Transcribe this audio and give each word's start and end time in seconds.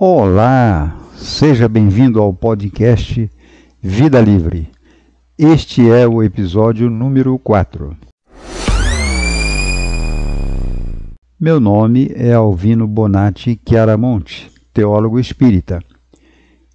Olá, 0.00 0.96
seja 1.16 1.68
bem-vindo 1.68 2.22
ao 2.22 2.32
podcast 2.32 3.28
Vida 3.82 4.20
Livre. 4.20 4.70
Este 5.36 5.90
é 5.90 6.06
o 6.06 6.22
episódio 6.22 6.88
número 6.88 7.36
4. 7.40 7.96
Meu 11.40 11.58
nome 11.58 12.12
é 12.14 12.32
Alvino 12.32 12.86
Bonatti 12.86 13.60
Chiaramonte, 13.68 14.52
teólogo 14.72 15.18
espírita, 15.18 15.82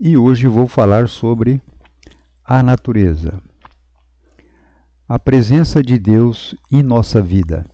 e 0.00 0.16
hoje 0.16 0.46
vou 0.46 0.66
falar 0.66 1.06
sobre 1.06 1.60
a 2.42 2.62
natureza. 2.62 3.38
A 5.06 5.18
presença 5.18 5.82
de 5.82 5.98
Deus 5.98 6.54
em 6.72 6.82
nossa 6.82 7.20
vida. 7.20 7.66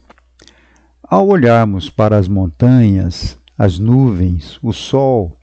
Ao 1.00 1.24
olharmos 1.28 1.88
para 1.88 2.18
as 2.18 2.26
montanhas, 2.26 3.38
as 3.56 3.78
nuvens, 3.78 4.58
o 4.62 4.72
sol 4.72 5.36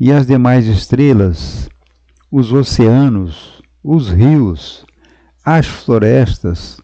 e 0.00 0.10
as 0.10 0.26
demais 0.26 0.66
estrelas, 0.66 1.68
os 2.30 2.52
oceanos, 2.52 3.62
os 3.82 4.08
rios, 4.08 4.86
as 5.44 5.66
florestas, 5.66 6.80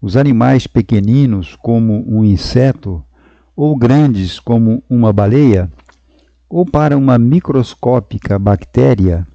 os 0.00 0.16
animais 0.16 0.66
pequeninos, 0.66 1.56
como 1.56 2.04
um 2.08 2.24
inseto, 2.24 3.04
ou 3.54 3.76
grandes, 3.76 4.38
como 4.38 4.82
uma 4.88 5.12
baleia, 5.12 5.70
ou 6.48 6.64
para 6.64 6.96
uma 6.96 7.18
microscópica 7.18 8.38
bactéria, 8.38 9.26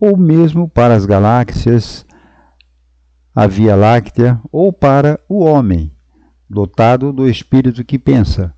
ou 0.00 0.16
mesmo 0.16 0.68
para 0.68 0.94
as 0.94 1.06
galáxias, 1.06 2.04
a 3.34 3.46
Via 3.46 3.76
Láctea, 3.76 4.40
ou 4.50 4.72
para 4.72 5.18
o 5.28 5.44
homem, 5.44 5.92
dotado 6.50 7.12
do 7.12 7.28
espírito 7.28 7.84
que 7.84 7.98
pensa, 7.98 8.52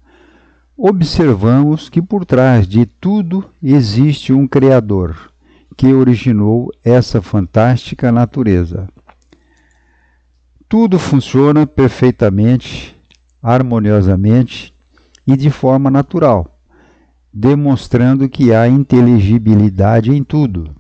observamos 0.77 1.89
que 1.89 2.03
por 2.03 2.27
trás 2.27 2.67
de 2.67 2.85
tudo 2.85 3.45
existe 3.63 4.33
um 4.33 4.47
Criador 4.47 5.33
que 5.77 5.93
originou 5.93 6.71
essa 6.85 7.21
fantástica 7.21 8.13
natureza. 8.13 8.89
Tudo 10.69 10.99
funciona 10.99 11.67
perfeitamente, 11.67 12.97
harmoniosamente 13.43 14.73
e 15.27 15.37
de 15.37 15.51
forma 15.51 15.91
natural, 15.91 16.59
demonstrando 17.33 18.29
que 18.29 18.53
há 18.53 18.69
inteligibilidade 18.69 20.13
em 20.13 20.23
tudo. 20.23 20.75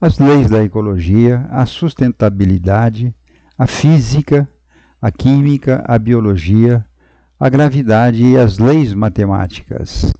As 0.00 0.18
leis 0.18 0.50
da 0.50 0.62
ecologia, 0.62 1.46
a 1.50 1.64
sustentabilidade, 1.66 3.14
a 3.56 3.66
física, 3.66 4.48
a 5.00 5.10
química, 5.10 5.84
a 5.86 5.98
biologia, 5.98 6.85
a 7.38 7.50
gravidade 7.50 8.24
e 8.24 8.36
as 8.36 8.58
leis 8.58 8.94
matemáticas. 8.94 10.12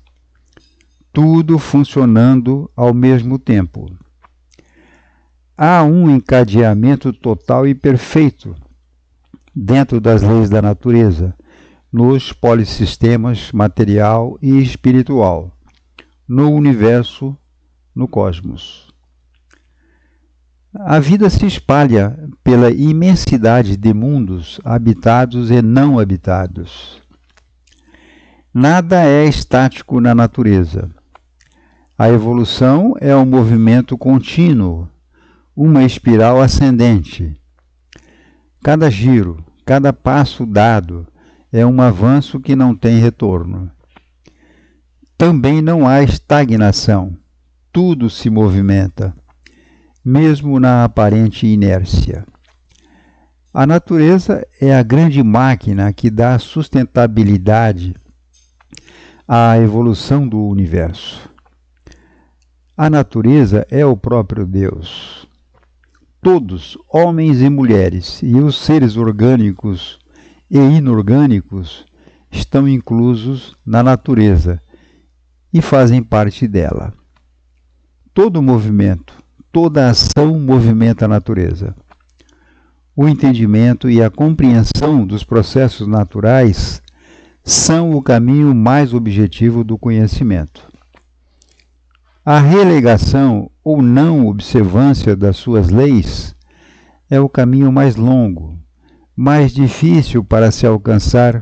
Tudo 1.11 1.57
funcionando 1.57 2.69
ao 2.75 2.93
mesmo 2.93 3.39
tempo. 3.39 3.97
Há 5.57 5.83
um 5.83 6.11
encadeamento 6.11 7.11
total 7.11 7.67
e 7.67 7.73
perfeito 7.73 8.55
dentro 9.55 9.99
das 9.99 10.21
leis 10.21 10.47
da 10.47 10.61
natureza, 10.61 11.35
nos 11.91 12.31
polissistemas 12.31 13.51
material 13.51 14.37
e 14.39 14.61
espiritual, 14.61 15.57
no 16.27 16.51
universo, 16.51 17.35
no 17.95 18.07
cosmos. 18.07 18.93
A 20.75 20.99
vida 20.99 21.27
se 21.31 21.47
espalha 21.47 22.29
pela 22.43 22.69
imensidade 22.69 23.75
de 23.75 23.91
mundos 23.95 24.61
habitados 24.63 25.49
e 25.49 25.59
não 25.59 25.97
habitados. 25.97 27.06
Nada 28.59 29.05
é 29.05 29.23
estático 29.23 30.01
na 30.01 30.15
natureza. 30.15 30.89
A 31.95 32.09
evolução 32.09 32.95
é 32.99 33.15
um 33.15 33.23
movimento 33.23 33.95
contínuo, 33.95 34.89
uma 35.55 35.83
espiral 35.83 36.41
ascendente. 36.41 37.39
Cada 38.63 38.89
giro, 38.89 39.45
cada 39.63 39.93
passo 39.93 40.43
dado 40.43 41.07
é 41.53 41.63
um 41.63 41.79
avanço 41.79 42.39
que 42.39 42.55
não 42.55 42.73
tem 42.73 42.97
retorno. 42.97 43.69
Também 45.15 45.61
não 45.61 45.87
há 45.87 46.01
estagnação. 46.01 47.15
Tudo 47.71 48.09
se 48.09 48.27
movimenta, 48.27 49.15
mesmo 50.03 50.59
na 50.59 50.83
aparente 50.83 51.45
inércia. 51.45 52.25
A 53.53 53.67
natureza 53.67 54.43
é 54.59 54.75
a 54.75 54.81
grande 54.81 55.21
máquina 55.21 55.93
que 55.93 56.09
dá 56.09 56.39
sustentabilidade 56.39 57.93
à 59.27 59.57
evolução 59.57 60.25
do 60.25 60.41
universo. 60.41 61.29
A 62.77 62.89
natureza 62.89 63.67
é 63.69 63.85
o 63.85 63.97
próprio 63.97 64.45
Deus. 64.45 65.27
Todos, 66.21 66.77
homens 66.89 67.41
e 67.41 67.49
mulheres, 67.49 68.21
e 68.23 68.35
os 68.35 68.57
seres 68.57 68.95
orgânicos 68.95 69.99
e 70.49 70.57
inorgânicos, 70.57 71.85
estão 72.31 72.67
inclusos 72.69 73.53
na 73.65 73.83
natureza 73.83 74.61
e 75.53 75.61
fazem 75.61 76.01
parte 76.01 76.47
dela. 76.47 76.93
Todo 78.13 78.41
movimento, 78.41 79.13
toda 79.51 79.89
ação 79.89 80.39
movimenta 80.39 81.05
a 81.05 81.07
natureza. 81.07 81.75
O 82.95 83.07
entendimento 83.07 83.89
e 83.89 84.01
a 84.01 84.09
compreensão 84.09 85.05
dos 85.05 85.23
processos 85.23 85.85
naturais 85.85 86.81
são 87.47 87.91
o 87.91 88.01
caminho 88.01 88.53
mais 88.53 88.93
objetivo 88.93 89.63
do 89.63 89.77
conhecimento. 89.77 90.67
A 92.25 92.41
relegação 92.41 93.49
ou 93.63 93.81
não 93.81 94.27
observância 94.27 95.15
das 95.15 95.37
suas 95.37 95.69
leis 95.69 96.35
é 97.09 97.21
o 97.21 97.29
caminho 97.29 97.71
mais 97.71 97.95
longo, 97.95 98.59
mais 99.15 99.53
difícil 99.53 100.25
para 100.25 100.51
se 100.51 100.67
alcançar 100.67 101.39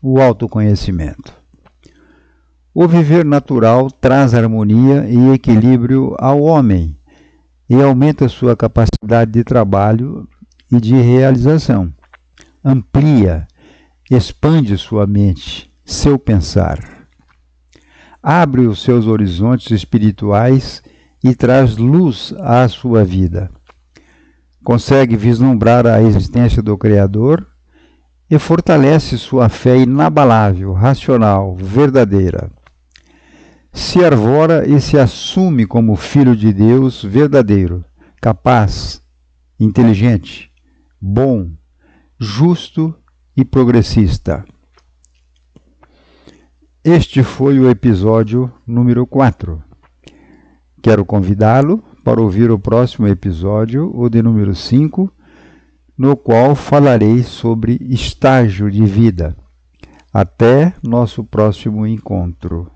o 0.00 0.18
autoconhecimento. 0.18 1.34
O 2.74 2.88
viver 2.88 3.22
natural 3.22 3.90
traz 3.90 4.32
harmonia 4.32 5.06
e 5.10 5.34
equilíbrio 5.34 6.16
ao 6.18 6.40
homem 6.40 6.96
e 7.68 7.74
aumenta 7.74 8.30
sua 8.30 8.56
capacidade 8.56 9.30
de 9.30 9.44
trabalho 9.44 10.26
e 10.70 10.80
de 10.80 10.94
realização. 10.94 11.92
Amplia 12.64 13.46
expande 14.14 14.76
sua 14.76 15.06
mente, 15.06 15.70
seu 15.84 16.18
pensar. 16.18 16.78
Abre 18.22 18.66
os 18.66 18.82
seus 18.82 19.06
horizontes 19.06 19.70
espirituais 19.70 20.82
e 21.24 21.34
traz 21.34 21.76
luz 21.76 22.34
à 22.38 22.68
sua 22.68 23.04
vida. 23.04 23.50
Consegue 24.62 25.16
vislumbrar 25.16 25.86
a 25.86 26.02
existência 26.02 26.62
do 26.62 26.76
Criador 26.76 27.46
e 28.30 28.38
fortalece 28.38 29.18
sua 29.18 29.48
fé 29.48 29.78
inabalável, 29.78 30.72
racional, 30.72 31.56
verdadeira. 31.56 32.50
Se 33.72 34.04
arvora 34.04 34.68
e 34.68 34.80
se 34.80 34.98
assume 34.98 35.66
como 35.66 35.96
filho 35.96 36.36
de 36.36 36.52
Deus 36.52 37.02
verdadeiro, 37.02 37.84
capaz, 38.20 39.02
inteligente, 39.58 40.50
bom, 41.00 41.50
justo 42.18 42.94
e 43.36 43.44
progressista. 43.44 44.44
Este 46.84 47.22
foi 47.22 47.58
o 47.58 47.70
episódio 47.70 48.52
número 48.66 49.06
4. 49.06 49.62
Quero 50.82 51.04
convidá-lo 51.04 51.78
para 52.02 52.20
ouvir 52.20 52.50
o 52.50 52.58
próximo 52.58 53.06
episódio, 53.06 53.90
o 53.94 54.08
de 54.08 54.20
número 54.20 54.54
5, 54.54 55.10
no 55.96 56.16
qual 56.16 56.56
falarei 56.56 57.22
sobre 57.22 57.78
estágio 57.82 58.70
de 58.70 58.84
vida. 58.84 59.36
Até 60.12 60.74
nosso 60.82 61.22
próximo 61.22 61.86
encontro. 61.86 62.70